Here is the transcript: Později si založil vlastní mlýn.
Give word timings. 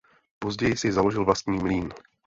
Později 0.39 0.77
si 0.77 0.91
založil 0.91 1.25
vlastní 1.25 1.57
mlýn. 1.57 1.93